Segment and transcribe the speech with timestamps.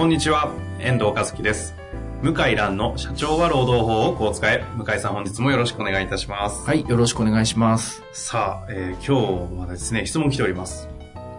[0.00, 1.74] こんにちは、遠藤和樹です。
[2.22, 4.64] 向井蘭の社長は労働法をこう使え。
[4.74, 6.66] 向井さん本日もよろしくお願いいたします。
[6.66, 8.02] はい、よろしくお願いします。
[8.14, 10.88] さあ、えー今日はですね、質問来ております。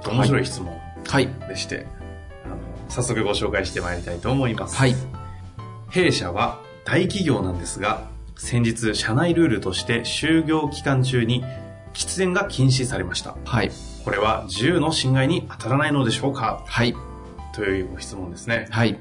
[0.06, 1.28] 面白い質問はい。
[1.50, 1.88] でして、
[2.46, 4.76] あの早速ご紹介してまいりたいと思います。
[4.76, 4.94] はい。
[5.90, 8.04] 弊社は大企業なんですが、
[8.38, 11.44] 先日社内ルールとして就業期間中に
[11.94, 13.36] 喫煙が禁止されました。
[13.44, 13.72] はい。
[14.06, 16.64] これは自由の侵害に当たらないのでしょうか？
[16.68, 16.96] はい。
[17.54, 18.68] というご質問ですね。
[18.70, 19.00] はい。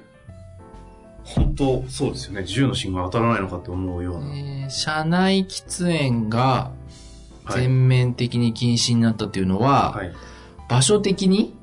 [1.25, 2.43] 本当そうですよね。
[2.43, 4.37] 自由の侵害当たらないのかって思うような。
[4.37, 6.71] えー社内喫煙が
[7.45, 10.13] はい全面的に禁止になったっていうのは、はい。
[10.69, 11.57] 場所的に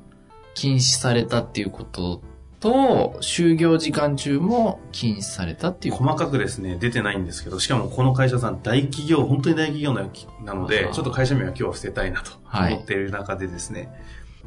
[0.54, 2.20] 禁止されたっていうこと
[2.60, 5.94] と、就業時間中も禁止されたっていう。
[5.94, 10.06] 細かくですね、出てないんですけど、しかもこの会社さん大企業、本当に大企業な
[10.44, 13.88] なのでちょっと会社名は今日は伏せたいなとはい思っている中でですね、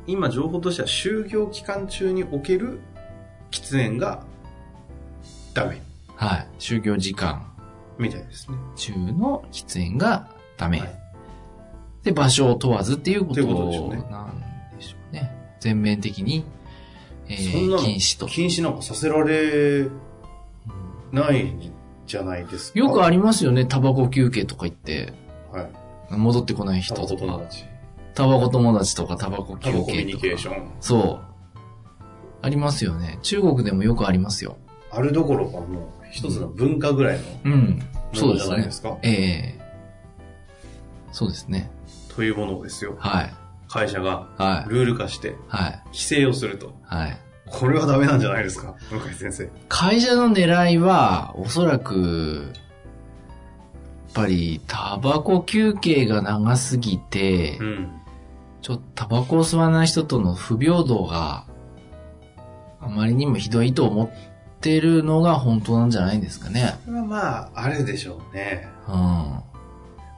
[0.07, 2.80] 今情報としては就業期間中における
[3.52, 4.23] 喫煙が
[5.53, 5.81] ダメ
[6.16, 6.47] はい。
[6.59, 7.52] 就業時間
[7.97, 8.58] みたいですね。
[8.75, 10.27] 中の喫煙が
[10.58, 10.80] ダメ。
[10.80, 11.02] はい
[12.03, 14.43] で、場所を問わずっていうことっていうことでしょうねなん
[14.77, 15.31] でしょうね。
[15.59, 16.43] 全面的に、
[17.27, 18.25] えー禁止と。
[18.25, 19.88] 禁止なんかさせられ
[21.11, 21.71] ないん
[22.08, 22.80] じゃないですか。
[22.80, 25.13] よくありますよね、タバコ休憩とか言って、
[25.52, 25.69] はい。
[26.09, 27.15] 戻ってこない人とか。
[27.15, 27.65] 友達。
[28.14, 30.26] タバコ友達とかタバコ休タバココミュ憩とか。
[30.26, 30.72] ニケーション。
[30.80, 31.31] そう。
[32.42, 33.20] ありますよね。
[33.22, 34.58] 中国でもよくありますよ。
[34.92, 35.64] あるどころかも
[36.02, 37.82] う一つの文化ぐらいのうん。
[38.14, 38.82] そうですねじゃないです。
[38.82, 38.98] か？
[39.04, 39.61] ええ
[41.11, 41.70] そうですね。
[42.16, 42.95] というものですよ。
[43.00, 43.33] はい。
[43.70, 44.70] 会社がはい。
[44.70, 45.82] ルール化してはい。
[45.88, 46.73] 規制をすると。
[46.83, 47.17] はい。
[47.45, 48.76] これはダメなんじゃないですか？
[48.89, 49.50] 向井先生。
[49.67, 52.60] 会社の狙いは、おそらく、や
[54.10, 57.92] っぱり、タバコ休憩が長すぎて、うん。
[58.61, 61.45] ちょっとタバコを吸わない人との不平等が
[62.80, 64.10] あまりにもひどいと思っ
[64.60, 66.76] てるのが本当なんじゃないんですかね。
[66.86, 68.67] これはまあ、あれでしょうね。
[68.88, 69.44] うん。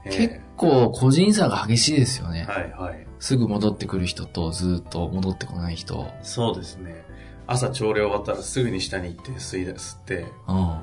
[0.06, 2.46] え結構個人差が激しいですよね。
[2.48, 3.08] はいはい。
[3.20, 6.10] すぐ戻ってくる人とずっと戻ってこない人。
[6.24, 7.06] そうですね。
[7.48, 10.82] 朝朝礼終わったらすぐに下に行って吸い出吸って、うん。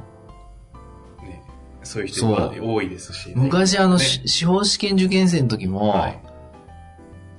[1.26, 1.42] ね、
[1.82, 3.34] そういう人が多いですし、ね。
[3.36, 6.29] 昔あの、ねし司法試験受験生の時も、はい。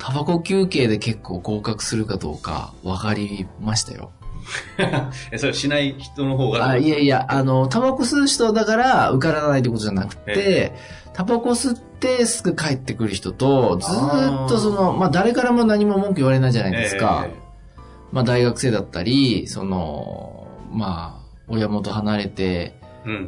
[0.03, 4.11] タバコ休憩で結構合格するかどうか分かりましたよ。
[5.31, 6.69] え、それしない人の方が？
[6.69, 10.73] あいやいや、あの、タバコ吸う人だから受からないってことじゃなくて、
[11.13, 17.27] タバコ吸ってすぐ帰ってくる人と、ずーっとその、まあ誰からも何も文句言われないじゃないですか。
[17.29, 17.35] え
[18.11, 22.75] まあ大学生だったり、その、まあ、親元離れて、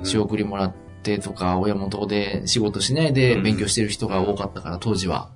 [0.04, 0.74] 仕送りもらっ
[1.04, 5.30] てとか、親元で仕事しないで勉強してる人が多かったから、当時は。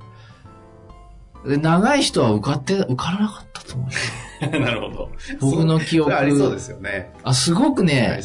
[1.45, 4.59] で、長い人は受かって、受からなかったと思うよ。
[4.59, 5.11] なるほど。
[5.39, 7.11] 僕の記憶ありそうですよね。
[7.23, 8.19] あ、すごくあね。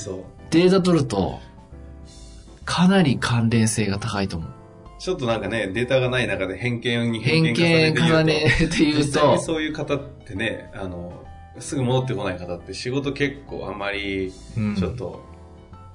[0.50, 1.40] データ取ると、
[2.64, 4.50] かなり関連性が高いと思う。
[4.98, 7.54] ちょっとなんかね、データがない中で偏見に偏見
[7.96, 11.24] 重ねて言うと、実際にそういう方ってね、あの、
[11.58, 15.24] すぐ戻ってこない方って仕事結構あんまり、うんちょっと、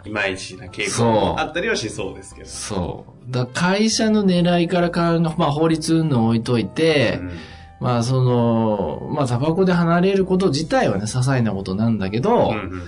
[0.08, 2.50] いまいちな傾向あったりはしそうですけど。
[2.50, 3.32] そう。
[3.32, 4.90] だ会社の狙いから
[5.38, 7.32] まあ法律運動置いといて、うん
[7.80, 12.84] まあその、まあタバコで離れること自体はね、些細なことなんだけど、うんうん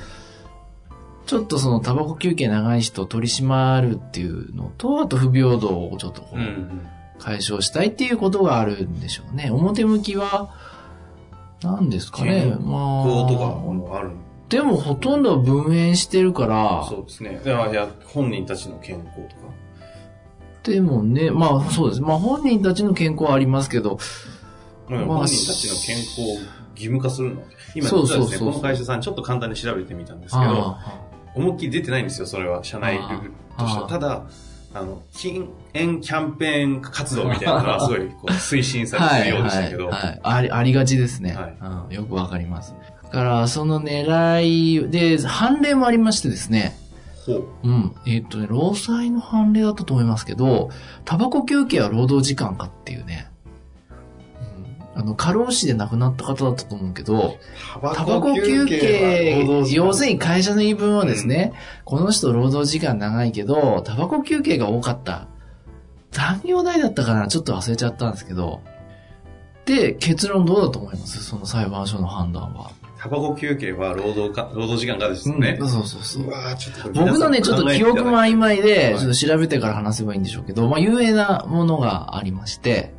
[1.25, 9.51] ちょっとそのタバコ休憩長い人を取り締まるっていうのと、あと不平等をちょっとこう解消したいっていうことがあるんでしょうね。
[9.51, 10.55] 表向きは、
[11.61, 12.57] 何ですかね。
[12.57, 13.27] 健まあ。
[13.27, 14.09] とかもある
[14.49, 17.41] でもほとんどは分煙してるから、そうですね。
[17.45, 19.49] だか本人たちの健康とか。
[20.63, 22.01] でもね、まあそうです。
[22.01, 23.99] まあ本人たちの健康はありますけど、
[24.87, 26.23] まあまあ本人たちの健康を
[26.75, 27.43] 義務化するの。
[27.75, 32.63] 今、そう実はですね、そうそうこの会社さんちょっと簡単に調べてみたんですけど、あ思いっきり出てないんですよ、それは。
[32.63, 33.87] 社内ルールとしては。
[33.87, 34.23] ただ、
[34.73, 39.87] あの、禁煙キャンペーン活動みたいなのはすごいこう推進さあれてるようでしたけど。
[39.87, 41.33] はいはいはいあり、ありがちですね。
[41.33, 41.57] はい
[41.89, 42.73] うん、よくわかります。
[43.11, 46.77] だから、その狙いで、判例もありましてですね、
[47.25, 47.47] ほう。
[47.63, 47.95] うん。
[48.05, 50.69] えっ、とね、労災の判例だったと思いますけど、
[51.05, 53.29] タバコ休憩は労働時間かっていうね。
[54.95, 57.37] うん、あの、過労死で亡くなった方だったと思うけど、
[57.81, 61.53] タタバコ休憩、要するに会社の言い分はですね、
[61.85, 65.27] この人労働時間長いけど、タバコ休憩が多かった。
[66.11, 67.27] 残業代だったかな？
[67.27, 68.61] ちょっと忘れちゃったんですけど。
[69.65, 71.23] で、結論どうだと思います？
[71.23, 72.71] その裁判所の判断は。
[73.01, 75.57] タバコ休憩は労働か、労働時間がですね。
[75.59, 76.31] うんそうそうそうう。
[76.57, 82.93] ちょっと僕のね、ちょっと記憶も曖昧で、はいちょっと調べてから話せばいいんでしょうけど、まあ、有名なものがありまして、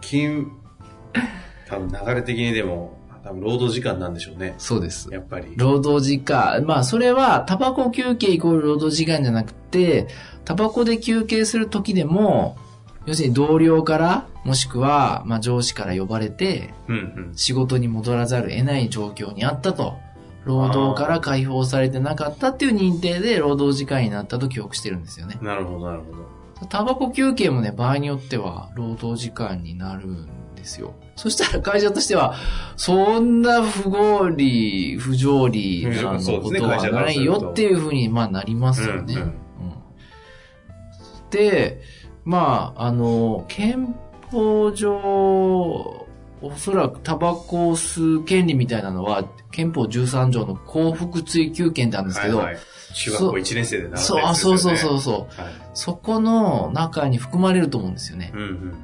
[0.00, 0.46] 金、
[1.66, 4.54] 多分流れ的にでも、多分労働時間なんでしょうね。
[4.58, 5.08] そうです。
[5.12, 5.52] やっぱり。
[5.56, 6.64] 労働時間。
[6.64, 10.06] まあ、それは、タバコ休憩イコール労働時間じゃなくて、
[10.44, 12.56] タバコで休憩する時でも、
[13.06, 19.96] 要するに同僚から、もしくは、まあ、上司から呼ばれて、うん仕事に戻らざるを得ない状況にあったと。
[20.44, 25.36] 労働から解放されてなかったっていう認定で労働時間になったと記憶してるんですよね。
[25.38, 25.46] うん。
[25.46, 26.66] なるほど、なるほど。
[26.68, 30.94] タバコ休憩もね、場合によっては労働時間になるんですよ。
[31.16, 32.34] そしたら会社としては、
[32.76, 39.14] そんな不合理、不条理なことはないよっていうふうに、まあなりますよね。
[39.14, 39.34] うんうんうん
[41.30, 41.80] で、
[42.24, 43.94] まあ、あの、憲
[44.30, 46.06] 法上、
[46.42, 52.58] おそらくタバコを吸う権利みたいなのは、憲法13条の幸福追求権なんですけど、はいはい、
[52.94, 54.22] 中学校1年生で習ったやつですよそう、ね。
[54.24, 55.42] あ、そうそうそうそう。
[55.42, 55.52] はい。
[55.74, 58.32] そこの中に含まれると思うんですよね。
[58.34, 58.74] うんうん。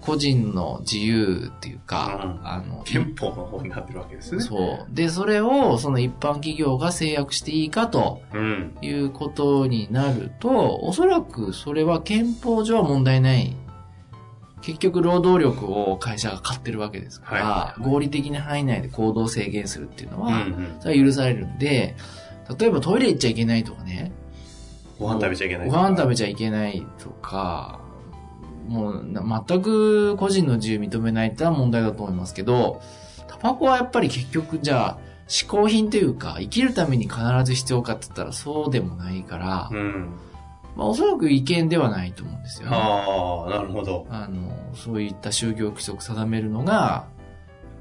[0.00, 4.40] 個人の自由っていうか、うんあの、憲法の方になってるわけですね。
[4.40, 4.94] そう。
[4.94, 8.76] で、それをその一般企業が制約していいかとうん。
[8.82, 13.56] いうことになると、おそらくそれは憲法上は問題ない。
[14.62, 20.76] 結局労働力を会社が買ってるわけですから、はい合理的な範囲内で行動を制限するっていうのうんうは、ん。
[20.80, 21.96] それは許されるんで、
[22.58, 24.12] 例えばトイレ行っちゃいけないとかね、
[24.98, 27.79] ご飯食べちゃいけないご飯食べちゃいけないとか、
[28.66, 32.80] もうな全く個人の自由認めないってのは問題だと思いますけど、
[33.28, 34.98] タバコはやっぱり結局じゃあ、
[35.28, 40.10] 嗜好品というか、生きるために必ず必要かって言ったらそうでもないから、うん。
[40.76, 42.76] まあおそらく違憲ではないと思うんですよね。
[42.76, 44.06] ああ、なるほど。
[44.10, 47.06] あの、そういった就業規則定めるのが、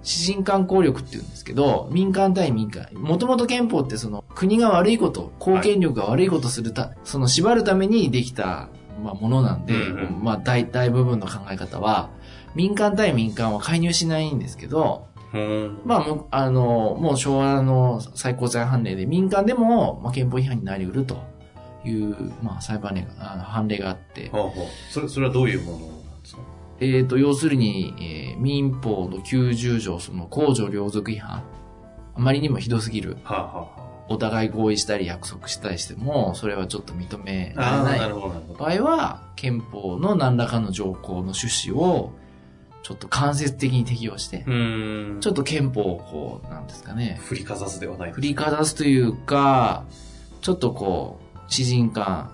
[0.01, 2.87] 私人間効力って言うんですけど、民間対民間。
[2.93, 8.69] もともと憲法ってその国が悪いこと、公権力が悪いことするた、その縛るためにできた、
[9.03, 12.09] まあ、ものなんで、うんうんまあ大体部分の考え方は、
[12.55, 15.81] 民間対民間は介入しないんですけど、うん。
[15.85, 21.17] まあ、もうあの、もう昭和の最高裁判例で民間でも、まあ、憲法違反になり得ると
[21.85, 24.65] いう、まあ、裁判例が、あの判例があって、ほうほう。
[24.91, 25.87] それ、それはどういうものなん
[26.21, 26.41] ですか？
[26.81, 31.43] えっ、と、要するに、えー民法の90条、その公序良俗違反。
[32.15, 33.17] あまりにもひどすぎる。
[33.23, 37.99] はあ、はあはお互い合意したり約束したりしても、それはちょっと認められなない。
[38.57, 42.11] 場合は、憲法の何らかの条項の趣旨を、
[42.81, 45.17] ちょっと間接的に適用して、うん。
[45.21, 48.11] ちょっと憲法をこう、なんですかね、振りかざすではない。
[48.11, 49.85] 振りかざすというか、
[50.41, 52.31] ちょっとこう、知人間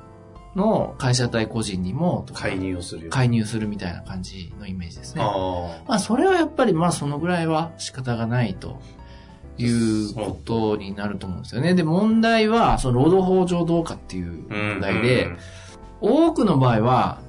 [0.56, 3.12] の会社対個人にも、介入をするよ。
[3.12, 5.22] 介入するみたいな感じのイメージですね。
[5.22, 8.80] あまあ、それはやっぱり、まあ、そのぐらいは仕方がないと
[9.57, 11.74] いうことになると思うんですよね。
[11.74, 15.30] で、問題は、その労働法上どうかっていう問題で、、
[16.02, 17.22] 多くの場合は、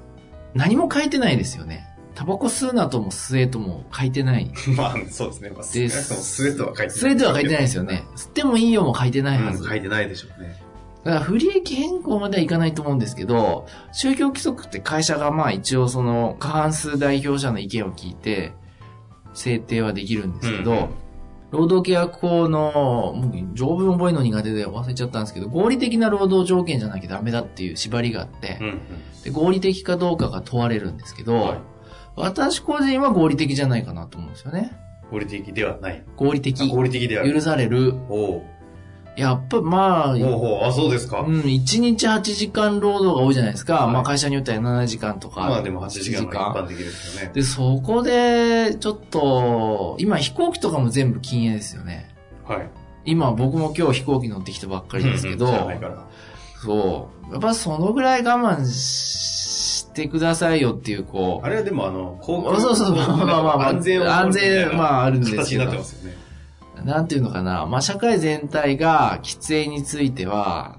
[0.54, 1.86] 何も書いてないですよね。
[2.14, 4.50] タバコ吸うなとも吸えとも書いてない。
[4.68, 5.50] う んまあ、そうですね。
[5.50, 6.88] まあ、少なくとは書いてない。
[6.88, 8.04] 吸えとは書いてないですよね。
[8.16, 9.62] 吸ってもいいよも書いてないはず。
[9.62, 10.56] うん書いてないでしょうね。
[11.04, 18.54] だから不利益変更まではいかないと思うんですけど、宗教規則って会社がまあ一応その過半数代表者の意見を聞いて
[19.34, 20.88] 制定はできるんですけど、うん
[21.56, 28.80] 労働契約法の、僕条文覚えるの苦手で忘れちゃったんですけど、合理的な労働条件じゃなきゃダメだっていう縛りがあって、うんうん。
[29.24, 31.58] で合理的かどうかが問われるんですけど、はい
[32.16, 34.72] 私個人は合理的じゃないかなと思うんですよね。
[35.10, 36.02] 合理的ではない。
[36.16, 36.68] 合理的。
[36.68, 37.32] 合理的である。
[37.32, 37.94] 許される。
[38.08, 38.42] おう
[39.16, 40.64] やっぱまあ、ほうほう。
[40.64, 41.20] あ、そうですか。
[41.20, 43.84] うん、1日8時間労働が多いじゃないですか。
[43.86, 45.40] はいまあ会社によっては7時間とか。
[45.40, 47.32] まあでも8時間が一般的ですよね。
[47.32, 52.14] で、そこで、ちょっと、今飛行機とかも全部禁煙ですよね。
[52.44, 52.68] はい。
[53.06, 55.80] 今僕も今日飛行機乗ってきたばっかりですけど、うんうん。
[56.62, 57.32] そう。
[57.32, 61.46] やっぱそのぐらい我慢してくださいよっていう、こう。
[61.46, 66.25] あれはでもあの、航そうそうまあまあまあ安全を安全まああるんですけど形になってますよね。
[66.86, 67.66] なんていうのかな。
[67.66, 70.78] まあ社会全体が喫煙については、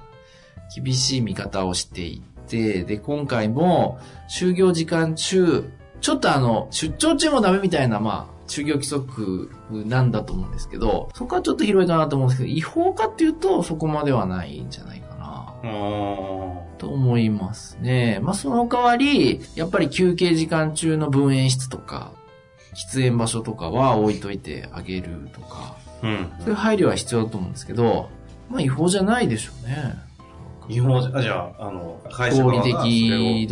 [0.75, 3.99] 厳しい見方をしていて、で、今回も、
[4.29, 5.69] 就業時間中、
[6.01, 15.53] ちょっとあの、出張中もダメみたいな、まあ、就業規則なんだと思うんですけど、そこはちょっと広いかなと思うんですけど、違法かっていうと、そこまではないんじゃないかな。
[15.63, 16.77] うーん。
[16.77, 18.19] と思いますね。
[18.21, 22.13] まあ、その代わり、やっぱり休憩時間中の分煙室とか、
[22.75, 25.86] 喫煙場所とかは置いといてあげるとか、うん。
[26.39, 28.09] そういう配慮は必要だと思うんですけど、
[28.49, 29.95] まあ違法じゃないでしょうね。
[30.69, 33.47] 違法じゃ、あじゃあ、あの、会社合側が的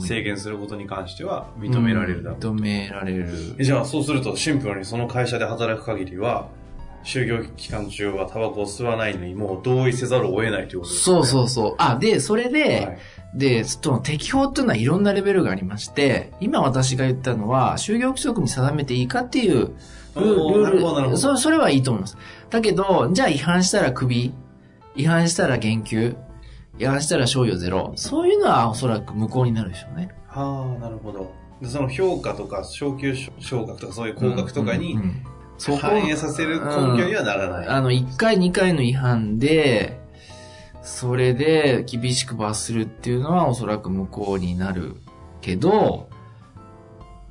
[0.00, 2.38] 制限することに関しては認められるだろう。
[2.38, 3.26] 認められる。
[3.58, 6.48] えじゃあ、そうするとシンプルにその会社で働く限りは、
[7.02, 11.16] 就業期間中はタバコを吸わないのにもう同意せざるを得ないということですね。
[11.16, 11.74] そうそうそう。
[11.78, 12.98] あ、で、それで、はい
[13.34, 19.76] で、その適法っていうのはいろんなレベルがありまして、今私が言ったのは、就業規則に定めていいかっていう
[20.16, 22.16] ルーなるほどなるほどそそれはいいと思います。
[22.48, 24.32] だけど、じゃあ違反したらクビ、
[24.96, 26.16] 違反したら減給、
[26.78, 27.92] 違反したら賞与ゼロ。
[27.96, 30.10] そういうのはおそらく無効になるでしょうね。
[30.26, 31.32] はあ、なるほど。
[31.62, 34.98] その評価とか、昇給昇格とかそういう降格とかに
[35.80, 36.66] 反映させる根
[36.98, 37.68] 拠にはならない。
[37.68, 40.00] あの、1回2回の違反で、
[40.82, 44.96] それで厳しく罰するっていうのはおそらく無効になる
[45.42, 46.08] けど、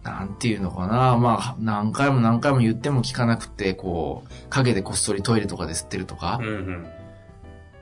[0.03, 1.17] なんていうのかな。
[1.17, 6.39] まあ、何回も何回も言っても聞かなくて、こう、陰でこっそりトイレとかで吸ってるとか。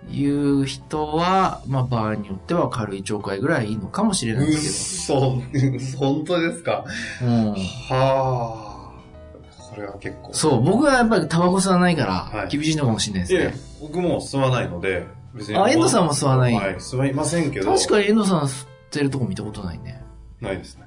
[0.10, 5.58] いう人は、まあ、場合によっては軽い懲戒ぐらいいいのかもしれないですそう、
[5.98, 6.86] 本当ですか？
[7.20, 7.32] けど。
[7.32, 7.52] うん。
[7.52, 7.56] は
[7.90, 8.78] あ。
[9.76, 10.34] これは結構。
[10.34, 12.48] そう、僕はやっぱりタバコ吸わないからは、い。
[12.48, 13.62] 厳しいのかもしれないですね。
[13.82, 16.54] 僕も吸わないので、別あ遠藤さんも吸わない。
[16.54, 17.14] はい、吸い。
[17.14, 17.76] ませんけど。
[17.76, 19.80] 確かに遠藤さん吸ってるとこ見たことない。
[19.80, 20.02] ね。
[20.40, 20.58] ない。
[20.58, 20.87] です、ない。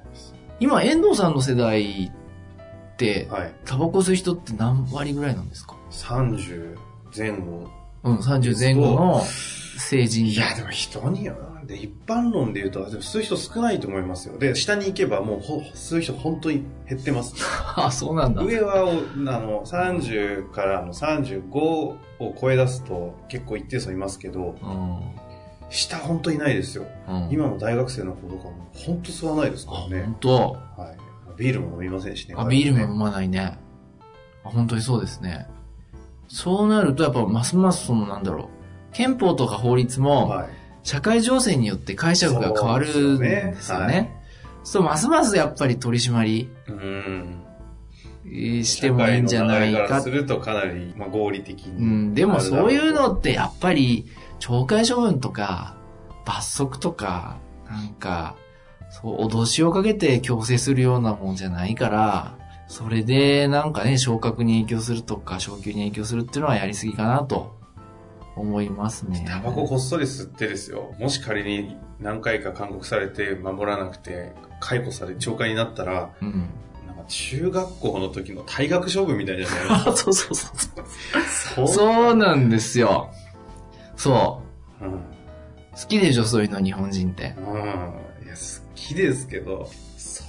[0.61, 3.53] 今、遠藤さんの世代って、はい。
[3.65, 6.77] タバコ吸う人って何割ぐらいなんですか？30
[7.17, 7.67] 前後。
[8.03, 11.67] うん、30前後の成人いや、でも人による。
[11.67, 14.37] で、一般論で言うと、でも吸う人少ないと思いますよ。
[14.37, 17.33] で、下に行けばもうほ吸う人本当に減ってます。
[17.75, 18.43] あ、そうなんだ。
[18.43, 21.97] 上は、おあの、30からの35を
[22.39, 25.30] 超え出すと結構一定数いますけど、うん。
[25.71, 26.85] 下本当いないですよ。
[27.07, 30.15] うん、今の大学生の子とかも本当吸わないですかあ、らね本。
[30.19, 30.37] 当。
[30.77, 30.95] は
[31.37, 31.41] い。
[31.41, 32.35] ビールも飲みませんしね。
[32.37, 33.57] あ、ビールもね飲まないね。
[34.43, 35.47] あ、本当にそうですね。
[36.27, 38.47] そうなると、やっぱ、ますますその、なんだろう。
[38.93, 40.49] 憲法とか法律も、はい。
[40.83, 44.21] 社会情勢によって解釈が変わるんですよね。
[44.63, 47.43] そう、ますますやっぱり取り締まりうん。
[48.25, 51.77] えーしてもいいんじゃないかするとかなり、まあ、合理的に。
[51.77, 54.05] うん、でもそういうのってやっぱり、
[54.41, 55.77] 懲戒処分とか、
[56.25, 57.37] 罰則とか、
[57.69, 58.35] なんか、
[58.89, 67.55] そう、脅しをかけて強制するようなもんじゃないから、それでなんかね、昇格に影響するとか、昇給に影響するっていうのはやりすぎかなと
[68.35, 69.25] 思いますね。
[69.27, 70.95] タバコこっそり吸ってですよ。
[70.99, 76.49] もし仮に何回か勧告されて守らなくて、解雇され、懲戒になったら、うん。
[76.87, 80.11] なんか中学校の時の退学処分みたいじゃないですか。
[80.11, 80.57] そうそうそう。
[81.55, 83.11] そうそうなんですよ。
[84.01, 84.41] そ
[84.81, 84.85] う。
[84.85, 84.91] うん。
[84.91, 84.97] 好
[85.87, 87.35] きでしょ、そういうの、日本人って。
[87.37, 87.53] うん。
[87.53, 90.23] いや、好きですけど、そ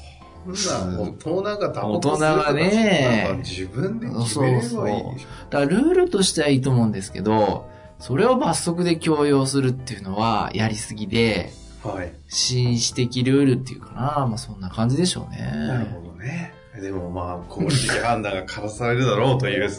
[0.85, 5.29] んな大人がタバコ吸うとか大人がね自分で決めればいいでしょ。
[5.51, 7.67] だからルールとしてはいいと思うんですけど、
[7.99, 11.53] それを罰則で強要するっていうのはやりすぎで、
[11.83, 12.13] はい。
[12.29, 15.39] 紳士的ルールっていうかな、まあそんな感じでしょうね。
[15.51, 16.53] なるほどね。
[16.83, 19.71] でもまあ、合理的判断が下されるだろうという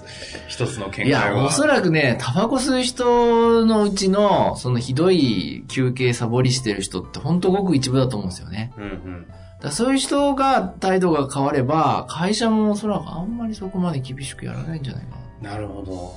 [0.47, 1.45] 一つの見解いや、は。
[1.45, 8.73] おそらくね、タバコ吸う人のうちの、そのひどい休憩サボりしてる人ってほんとごく一部だと思うんですよね。
[8.77, 9.27] うんうん。
[9.27, 15.51] だからそういう人が態度が変われば、会社もおそらくあんまりそこまで厳しくやらないんじゃないかな。
[15.51, 16.15] なるほど。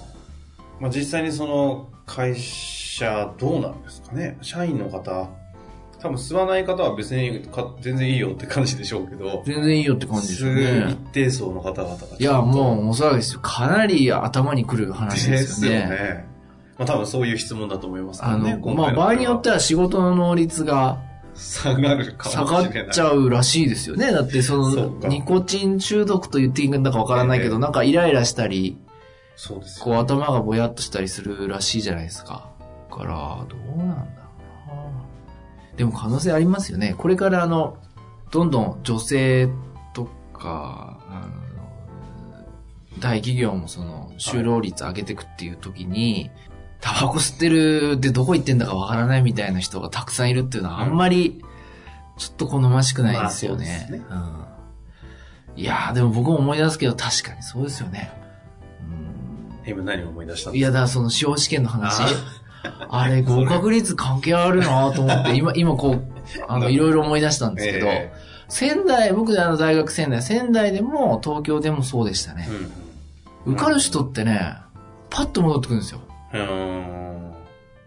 [0.81, 4.39] まあ実際にその会社どうなんですかね？
[4.43, 5.29] 社員の方、
[6.01, 10.97] 多分吸わない方は別にか全然いいよって感じでしょうけど、全然いいよって感じでしょう吸う一ね。
[11.13, 11.97] 定層の方々が。
[12.19, 13.41] いや、もう、おそらくですよ。
[13.41, 15.79] かなり頭にくる話でですよね。
[15.87, 16.27] すよね。
[16.79, 18.57] まあ多分そういう質問だと思いますけあどね。
[18.57, 20.99] の、まあ、場合によってはは仕事の能率が
[21.35, 22.61] 下がるか下が。
[22.61, 24.13] っちゃうらしいですよね。
[24.13, 28.77] だってその、ニコチン中毒と言っていいんだかわからないけど、ええなんかイライラしたり、
[29.37, 32.51] そうですよこう頭がぼやっとしたりするらしいじゃないですか。
[32.91, 34.26] だから、どうなんだ。
[35.77, 36.95] でも可能性ありますよね。
[36.97, 37.77] これからあの、
[38.31, 39.49] どんどん女性
[39.93, 46.31] とか、あの大企業もその、就労率上げていくっていう時に、
[46.81, 51.43] タバコ吸ってるでどこ行ってんだかわからないみたいな人がたくさんいるっていうのはあんまり、
[52.17, 53.89] ちょっと好ましくないですよね。
[54.09, 54.47] まあ
[55.57, 55.61] うん。
[55.61, 58.11] いやーでも僕も思い出すけど確かにそうですよね。
[59.65, 60.75] うん今何を思い出したんいや、ですか？
[60.75, 62.03] だからその司法試験の話。
[62.89, 66.03] あれ、合格率関係あるなと思って、今、今こう、
[66.49, 68.13] あの、いろいろ思い出したんですけど、え
[68.49, 72.53] 仙台、僕あの大学仙台、仙台でも東京でもそうでしたねえ。
[72.53, 72.87] うん
[73.47, 74.57] 受かる人ってね、
[75.09, 76.01] パッと戻ってくるんですよ。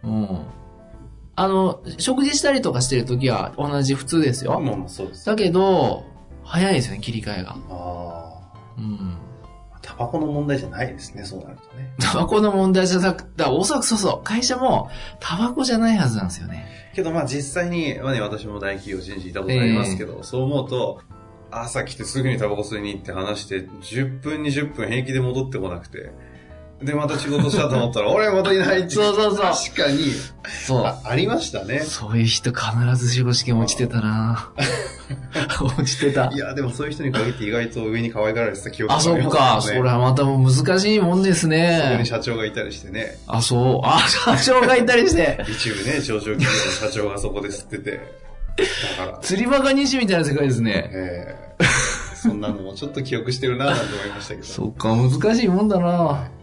[0.04, 0.40] うん。
[1.36, 4.62] あの、食事したりとかしてる時は同じ普通ですよ。
[4.88, 5.26] そうです。
[5.26, 6.06] だけど、
[6.44, 7.58] 早いですよね、切り替えが。
[7.70, 7.89] あ
[10.00, 11.94] バコの問題じゃないですね、そうなるとね。
[12.00, 14.90] タバコの問題じゃなくて、おそらくそうそう、会社も
[15.20, 16.66] タバコじゃないはずなんですよね。
[16.96, 21.02] けどまあ実際に、まあね、私も大企業人事いたことありますけど、そう思うと、
[21.52, 26.12] 朝来てすぐにタバコ吸いに行って話して、10分、20分平気で戻ってこなくて、
[26.82, 28.92] で、また仕事したと思ったら、 俺またいないって。
[28.92, 30.14] そうそうそう確かに、
[30.66, 30.86] そう。
[30.86, 31.82] あありましたね。
[31.82, 34.50] そういう人必ず司法試験落ちてたな
[35.62, 36.38] 落ちてたい。
[36.38, 39.60] や、でもそういう人に限って意外と上に可愛がられてた記憶あ、そっか。
[39.62, 42.06] それはまたもう難しいもんですそこねに。
[42.06, 43.18] 社長がいたりしてね。
[43.28, 43.88] あ、そう。
[43.88, 44.00] あ、
[44.38, 45.44] 社長がいたりして。
[45.50, 47.92] 一部ね、上場企業の社長がそこで吸ってて。
[48.98, 50.90] だから、釣りバカ西みたいな世界ですね。
[50.94, 51.66] えー、
[52.16, 54.48] そんなのもちょっと記憶してるなぁなんて思いましたけど。
[54.48, 56.39] そっか、難しいもんだなうん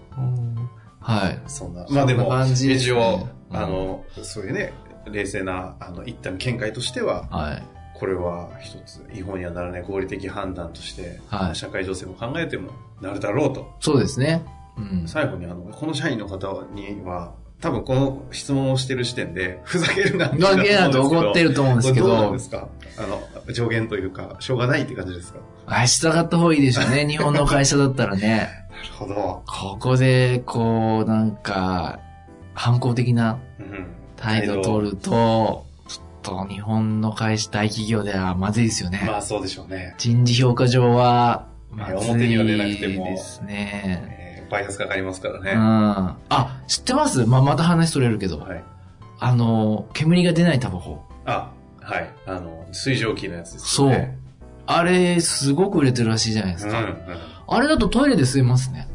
[1.07, 1.41] はい。
[1.47, 1.87] そんな。
[1.89, 4.73] まあでもね一応、うんあの、そういうね、
[5.11, 7.63] 冷静な、あの、一旦見解としては、はい。
[7.95, 13.73] これは一つ違法にはならない合理的判断として、はい社会情勢も考えてもなるだろうと。
[13.81, 14.45] そうですね。
[14.77, 15.05] うん。
[15.07, 22.69] 最後にあの、この社員の方には、多分この質問をしてる時点で、ふざけるなってだけだと怒ってると思うんですけどどうなんで、すか？
[22.99, 23.23] あの、
[23.53, 25.41] 上限というか、しょうがないって感じですか？
[25.67, 27.07] あ、従った方がいいでしょうね。
[27.11, 28.49] 日本の会社だったらね。
[28.71, 29.43] なるほど。
[29.47, 31.99] ここで、こう、なんか、
[32.55, 33.87] 反抗的なうん。
[34.17, 39.03] 態度を取ると、ちょっと日本の会社、大企業ではまずいですよね。
[39.07, 39.95] まあそうでしょうね。
[39.99, 44.01] 人事評価上は、まず表には出なくいてもですね。
[44.11, 45.51] えーバイアスかかりますからね。
[45.55, 45.59] うん。
[45.59, 46.17] あ、
[46.69, 47.27] 知ってます？
[47.27, 48.39] まあ、また話それるけど。
[48.39, 48.63] はい。
[49.19, 51.03] あの、煙が出ないタバコ。
[51.87, 52.11] あ、はい。
[52.27, 54.15] あの、水蒸気のやつですそう。
[54.67, 56.79] あれ、すごく売れてるらしいじゃないですか。
[56.81, 56.95] うんうん。
[57.49, 58.89] あれだとトイレで吸えますね。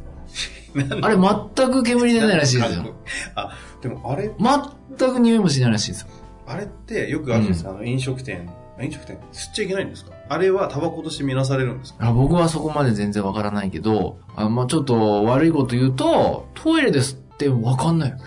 [1.01, 2.95] あれ、全く煙出ないらしいですよ。
[3.35, 6.07] あ、でもあれ、全く匂いもしないらしいですよ。
[6.47, 8.49] あれってよくあるんですか、あの、飲食店。
[8.79, 9.17] 飲食店？
[9.31, 10.11] 吸っちゃいけないんですか？
[10.27, 12.07] あれはタバコとして見なされるんですか？
[12.07, 18.23] あ僕はそこまで全然わからないけど、あまあちょっと悪いこと言うと、トイレで吸ってわかんないよね。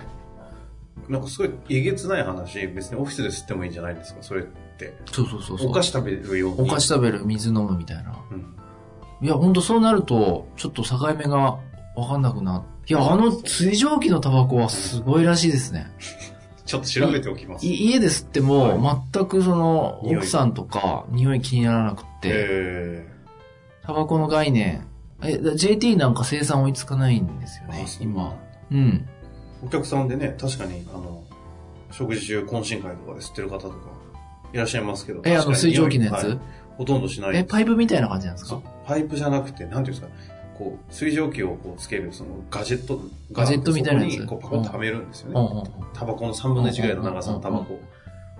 [1.08, 4.44] なんかすごいえげつない話、別にオフィスで吸ってもいいんじゃないですかそれっ
[4.78, 4.96] て。
[5.06, 5.70] そうそうそうそう。
[5.70, 6.68] お菓子食べるように。
[6.68, 8.16] お菓子食べる、水飲むみたいな。
[8.30, 9.26] うん。
[9.26, 11.58] いや、ほんとそうなると、ちょっと境目が
[11.96, 12.92] わかんなくなって。
[12.92, 15.86] いや、あの水蒸気のタバコはすごいらしいですね。
[16.66, 17.66] ちょっと調べておきます。
[17.66, 23.08] い家で吸っても、全くその、奥さんとか、匂い気にならなくって、え
[23.82, 24.86] タバコの概念、
[25.22, 28.34] え、だ JT なんか生産追いつかないんですよね今。
[28.70, 29.06] うん。
[29.64, 31.22] ー、お客さんでね、確かに、あの、
[31.90, 33.76] 食事中懇親会とかで吸ってる方とか、
[34.52, 35.22] いらっしゃいますけど。
[35.24, 36.38] え、あの水蒸気のやつ、はい
[36.76, 38.60] ほとんどしないえ、パイプみたいな感じなんですか？
[38.84, 40.12] パイプじゃなくて、なんていうんですか、
[40.58, 44.16] こう、水蒸気をこうつける、そのガジェットがガジェットみたいなやつ？
[44.22, 45.70] そこうパコッとはめるんですようんね。
[45.92, 47.78] タバコの3分の1ぐらいの長さのタバコ。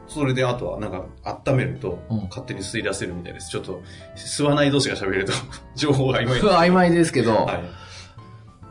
[0.09, 1.05] それで、あとは、なんか、
[1.47, 3.49] 温めるとうん、勝手に吸い出せるみたいです。
[3.51, 3.81] ちょっと、
[4.17, 5.33] 吸わない同士が喋ると、
[5.77, 6.49] 情報が曖昧うん。
[6.59, 7.61] 曖昧ですけど、は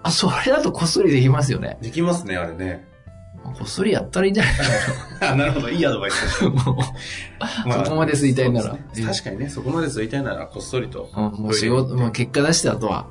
[0.04, 1.78] あ、それだとこっそりできますよね。
[1.82, 1.86] い。
[1.86, 2.86] できますね、あれね。
[3.44, 4.54] こっそりやったらいいんじゃない？
[5.32, 6.44] あ、なるほど、いいアドバイス。
[6.48, 8.70] もうそこまで吸いたいなら
[9.06, 11.10] 確かにね、そこまで吸いたいなら、こっそりと。
[11.16, 13.06] うんもう仕事、もう結果出してあとは、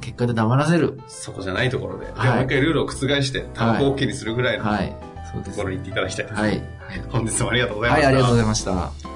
[0.00, 1.00] 結果で黙らせる。
[1.08, 2.06] そこじゃないところで。
[2.14, 4.94] はいでもう一回ルールを覆して、タバコ OK にするぐらいのはい。
[5.32, 5.68] そうですとこ。
[5.68, 6.38] ろに行っていただきたいです。
[6.40, 6.62] はい。
[7.10, 8.08] 本日もありがとうございまはい、した。
[8.08, 9.15] ありがとうございました。